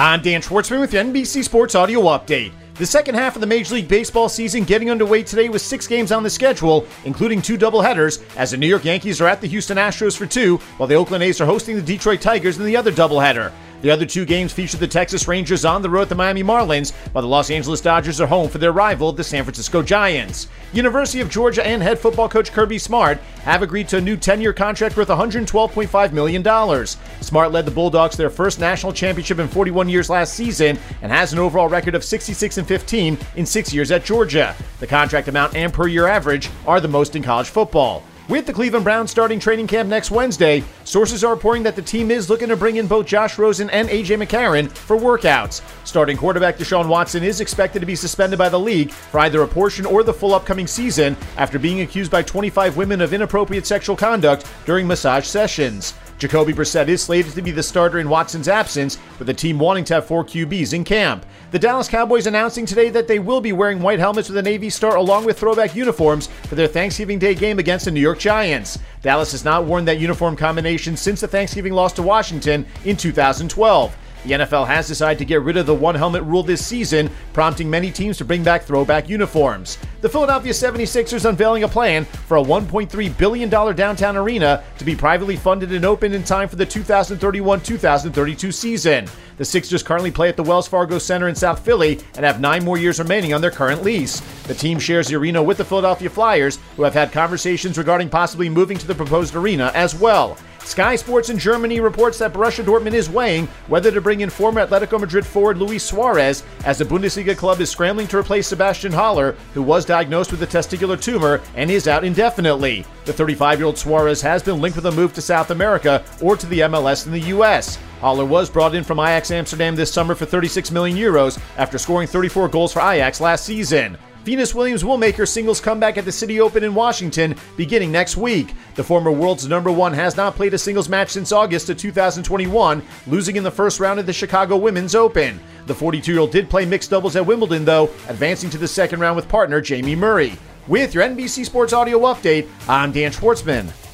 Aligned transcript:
I'm 0.00 0.22
Dan 0.22 0.40
Schwartzman 0.40 0.78
with 0.78 0.92
the 0.92 0.98
NBC 0.98 1.42
Sports 1.42 1.74
Audio 1.74 2.02
Update. 2.02 2.52
The 2.74 2.86
second 2.86 3.16
half 3.16 3.34
of 3.34 3.40
the 3.40 3.48
Major 3.48 3.74
League 3.74 3.88
Baseball 3.88 4.28
season 4.28 4.62
getting 4.62 4.92
underway 4.92 5.24
today 5.24 5.48
with 5.48 5.60
six 5.60 5.88
games 5.88 6.12
on 6.12 6.22
the 6.22 6.30
schedule, 6.30 6.86
including 7.04 7.42
two 7.42 7.58
doubleheaders, 7.58 8.22
as 8.36 8.52
the 8.52 8.56
New 8.56 8.68
York 8.68 8.84
Yankees 8.84 9.20
are 9.20 9.26
at 9.26 9.40
the 9.40 9.48
Houston 9.48 9.76
Astros 9.76 10.16
for 10.16 10.24
two, 10.24 10.58
while 10.76 10.86
the 10.86 10.94
Oakland 10.94 11.24
A's 11.24 11.40
are 11.40 11.46
hosting 11.46 11.74
the 11.74 11.82
Detroit 11.82 12.20
Tigers 12.20 12.58
in 12.58 12.64
the 12.64 12.76
other 12.76 12.92
doubleheader. 12.92 13.50
The 13.80 13.92
other 13.92 14.06
two 14.06 14.24
games 14.24 14.52
feature 14.52 14.76
the 14.76 14.88
Texas 14.88 15.28
Rangers 15.28 15.64
on 15.64 15.82
the 15.82 15.90
road 15.90 16.02
at 16.02 16.08
the 16.08 16.14
Miami 16.16 16.42
Marlins, 16.42 16.92
while 17.12 17.22
the 17.22 17.28
Los 17.28 17.48
Angeles 17.48 17.80
Dodgers 17.80 18.20
are 18.20 18.26
home 18.26 18.48
for 18.48 18.58
their 18.58 18.72
rival, 18.72 19.12
the 19.12 19.22
San 19.22 19.44
Francisco 19.44 19.82
Giants. 19.82 20.48
University 20.72 21.20
of 21.20 21.30
Georgia 21.30 21.64
and 21.64 21.80
head 21.80 21.98
football 21.98 22.28
coach 22.28 22.50
Kirby 22.52 22.78
Smart 22.78 23.18
have 23.44 23.62
agreed 23.62 23.88
to 23.88 23.98
a 23.98 24.00
new 24.00 24.16
10 24.16 24.40
year 24.40 24.52
contract 24.52 24.96
worth 24.96 25.08
$112.5 25.08 26.12
million. 26.12 26.86
Smart 27.20 27.52
led 27.52 27.66
the 27.66 27.70
Bulldogs 27.70 28.16
their 28.16 28.30
first 28.30 28.58
national 28.58 28.92
championship 28.92 29.38
in 29.38 29.46
41 29.46 29.88
years 29.88 30.10
last 30.10 30.34
season 30.34 30.76
and 31.00 31.12
has 31.12 31.32
an 31.32 31.38
overall 31.38 31.68
record 31.68 31.94
of 31.94 32.02
66 32.02 32.58
and 32.58 32.66
15 32.66 33.16
in 33.36 33.46
six 33.46 33.72
years 33.72 33.92
at 33.92 34.04
Georgia. 34.04 34.56
The 34.80 34.88
contract 34.88 35.28
amount 35.28 35.54
and 35.54 35.72
per 35.72 35.86
year 35.86 36.08
average 36.08 36.50
are 36.66 36.80
the 36.80 36.88
most 36.88 37.14
in 37.14 37.22
college 37.22 37.48
football. 37.48 38.02
With 38.28 38.44
the 38.44 38.52
Cleveland 38.52 38.84
Browns 38.84 39.10
starting 39.10 39.40
training 39.40 39.68
camp 39.68 39.88
next 39.88 40.10
Wednesday, 40.10 40.62
sources 40.84 41.24
are 41.24 41.32
reporting 41.32 41.62
that 41.62 41.76
the 41.76 41.80
team 41.80 42.10
is 42.10 42.28
looking 42.28 42.48
to 42.48 42.56
bring 42.56 42.76
in 42.76 42.86
both 42.86 43.06
Josh 43.06 43.38
Rosen 43.38 43.70
and 43.70 43.88
AJ 43.88 44.22
McCarron 44.22 44.70
for 44.70 44.98
workouts. 44.98 45.62
Starting 45.86 46.14
quarterback 46.14 46.58
Deshaun 46.58 46.88
Watson 46.88 47.24
is 47.24 47.40
expected 47.40 47.80
to 47.80 47.86
be 47.86 47.96
suspended 47.96 48.38
by 48.38 48.50
the 48.50 48.60
league 48.60 48.90
for 48.90 49.20
either 49.20 49.40
a 49.40 49.48
portion 49.48 49.86
or 49.86 50.02
the 50.02 50.12
full 50.12 50.34
upcoming 50.34 50.66
season 50.66 51.16
after 51.38 51.58
being 51.58 51.80
accused 51.80 52.10
by 52.10 52.22
25 52.22 52.76
women 52.76 53.00
of 53.00 53.14
inappropriate 53.14 53.66
sexual 53.66 53.96
conduct 53.96 54.44
during 54.66 54.86
massage 54.86 55.24
sessions. 55.26 55.94
Jacoby 56.18 56.52
Brissett 56.52 56.88
is 56.88 57.00
slated 57.00 57.32
to 57.34 57.42
be 57.42 57.52
the 57.52 57.62
starter 57.62 58.00
in 58.00 58.08
Watson's 58.08 58.48
absence, 58.48 58.98
with 59.18 59.28
the 59.28 59.34
team 59.34 59.56
wanting 59.56 59.84
to 59.84 59.94
have 59.94 60.06
four 60.06 60.24
QBs 60.24 60.74
in 60.74 60.82
camp. 60.82 61.24
The 61.52 61.60
Dallas 61.60 61.88
Cowboys 61.88 62.26
announcing 62.26 62.66
today 62.66 62.90
that 62.90 63.06
they 63.06 63.20
will 63.20 63.40
be 63.40 63.52
wearing 63.52 63.80
white 63.80 64.00
helmets 64.00 64.28
with 64.28 64.36
a 64.36 64.42
Navy 64.42 64.68
star 64.68 64.96
along 64.96 65.26
with 65.26 65.38
throwback 65.38 65.76
uniforms 65.76 66.26
for 66.48 66.56
their 66.56 66.66
Thanksgiving 66.66 67.20
Day 67.20 67.36
game 67.36 67.60
against 67.60 67.84
the 67.84 67.92
New 67.92 68.00
York 68.00 68.18
Giants. 68.18 68.80
Dallas 69.00 69.30
has 69.30 69.44
not 69.44 69.64
worn 69.64 69.84
that 69.84 70.00
uniform 70.00 70.34
combination 70.34 70.96
since 70.96 71.20
the 71.20 71.28
Thanksgiving 71.28 71.72
loss 71.72 71.92
to 71.92 72.02
Washington 72.02 72.66
in 72.84 72.96
2012. 72.96 73.96
The 74.24 74.32
NFL 74.32 74.66
has 74.66 74.88
decided 74.88 75.18
to 75.18 75.24
get 75.24 75.42
rid 75.42 75.56
of 75.56 75.66
the 75.66 75.74
one 75.74 75.94
helmet 75.94 76.22
rule 76.24 76.42
this 76.42 76.64
season, 76.64 77.10
prompting 77.32 77.70
many 77.70 77.90
teams 77.90 78.18
to 78.18 78.24
bring 78.24 78.42
back 78.42 78.62
throwback 78.62 79.08
uniforms. 79.08 79.78
The 80.00 80.08
Philadelphia 80.08 80.52
76ers 80.52 81.28
unveiling 81.28 81.64
a 81.64 81.68
plan 81.68 82.04
for 82.04 82.36
a 82.36 82.42
$1.3 82.42 83.18
billion 83.18 83.48
downtown 83.48 84.16
arena 84.16 84.64
to 84.78 84.84
be 84.84 84.96
privately 84.96 85.36
funded 85.36 85.72
and 85.72 85.84
open 85.84 86.12
in 86.12 86.24
time 86.24 86.48
for 86.48 86.56
the 86.56 86.66
2031 86.66 87.60
2032 87.60 88.52
season. 88.52 89.06
The 89.38 89.44
Sixers 89.44 89.84
currently 89.84 90.10
play 90.10 90.28
at 90.28 90.36
the 90.36 90.42
Wells 90.42 90.66
Fargo 90.66 90.98
Center 90.98 91.28
in 91.28 91.34
South 91.34 91.64
Philly 91.64 92.00
and 92.16 92.24
have 92.24 92.40
nine 92.40 92.64
more 92.64 92.76
years 92.76 92.98
remaining 92.98 93.32
on 93.32 93.40
their 93.40 93.52
current 93.52 93.84
lease. 93.84 94.18
The 94.48 94.54
team 94.54 94.80
shares 94.80 95.06
the 95.06 95.14
arena 95.14 95.40
with 95.40 95.58
the 95.58 95.64
Philadelphia 95.64 96.10
Flyers, 96.10 96.58
who 96.76 96.82
have 96.82 96.94
had 96.94 97.12
conversations 97.12 97.78
regarding 97.78 98.08
possibly 98.08 98.48
moving 98.48 98.78
to 98.78 98.86
the 98.86 98.96
proposed 98.96 99.36
arena 99.36 99.70
as 99.76 99.94
well. 99.94 100.36
Sky 100.68 100.96
Sports 100.96 101.30
in 101.30 101.38
Germany 101.38 101.80
reports 101.80 102.18
that 102.18 102.34
Borussia 102.34 102.62
Dortmund 102.62 102.92
is 102.92 103.08
weighing 103.08 103.46
whether 103.68 103.90
to 103.90 104.02
bring 104.02 104.20
in 104.20 104.28
former 104.28 104.66
Atletico 104.66 105.00
Madrid 105.00 105.24
forward 105.24 105.56
Luis 105.56 105.82
Suarez, 105.82 106.44
as 106.66 106.76
the 106.76 106.84
Bundesliga 106.84 107.34
club 107.34 107.62
is 107.62 107.70
scrambling 107.70 108.06
to 108.08 108.18
replace 108.18 108.48
Sebastian 108.48 108.92
Haller, 108.92 109.34
who 109.54 109.62
was 109.62 109.86
diagnosed 109.86 110.30
with 110.30 110.42
a 110.42 110.46
testicular 110.46 111.00
tumor 111.00 111.40
and 111.54 111.70
is 111.70 111.88
out 111.88 112.04
indefinitely. 112.04 112.84
The 113.06 113.14
35 113.14 113.58
year 113.58 113.66
old 113.66 113.78
Suarez 113.78 114.20
has 114.20 114.42
been 114.42 114.60
linked 114.60 114.76
with 114.76 114.84
a 114.84 114.92
move 114.92 115.14
to 115.14 115.22
South 115.22 115.50
America 115.50 116.04
or 116.20 116.36
to 116.36 116.46
the 116.46 116.60
MLS 116.60 117.06
in 117.06 117.12
the 117.12 117.28
U.S. 117.28 117.78
Haller 118.02 118.26
was 118.26 118.50
brought 118.50 118.74
in 118.74 118.84
from 118.84 118.98
Ajax 118.98 119.30
Amsterdam 119.30 119.74
this 119.74 119.90
summer 119.90 120.14
for 120.14 120.26
36 120.26 120.70
million 120.70 120.98
euros 120.98 121.40
after 121.56 121.78
scoring 121.78 122.06
34 122.06 122.46
goals 122.48 122.74
for 122.74 122.80
Ajax 122.80 123.22
last 123.22 123.46
season. 123.46 123.96
Venus 124.28 124.54
Williams 124.54 124.84
will 124.84 124.98
make 124.98 125.16
her 125.16 125.24
singles 125.24 125.58
comeback 125.58 125.96
at 125.96 126.04
the 126.04 126.12
City 126.12 126.38
Open 126.38 126.62
in 126.62 126.74
Washington 126.74 127.34
beginning 127.56 127.90
next 127.90 128.18
week. 128.18 128.52
The 128.74 128.84
former 128.84 129.10
world's 129.10 129.48
number 129.48 129.72
one 129.72 129.94
has 129.94 130.18
not 130.18 130.34
played 130.34 130.52
a 130.52 130.58
singles 130.58 130.86
match 130.86 131.08
since 131.08 131.32
August 131.32 131.70
of 131.70 131.78
2021, 131.78 132.82
losing 133.06 133.36
in 133.36 133.42
the 133.42 133.50
first 133.50 133.80
round 133.80 133.98
of 133.98 134.04
the 134.04 134.12
Chicago 134.12 134.58
Women's 134.58 134.94
Open. 134.94 135.40
The 135.64 135.74
42 135.74 136.12
year 136.12 136.20
old 136.20 136.30
did 136.30 136.50
play 136.50 136.66
mixed 136.66 136.90
doubles 136.90 137.16
at 137.16 137.24
Wimbledon, 137.24 137.64
though, 137.64 137.84
advancing 138.06 138.50
to 138.50 138.58
the 138.58 138.68
second 138.68 139.00
round 139.00 139.16
with 139.16 139.30
partner 139.30 139.62
Jamie 139.62 139.96
Murray. 139.96 140.34
With 140.66 140.92
your 140.92 141.04
NBC 141.04 141.46
Sports 141.46 141.72
Audio 141.72 141.98
update, 142.00 142.48
I'm 142.68 142.92
Dan 142.92 143.12
Schwartzman. 143.12 143.87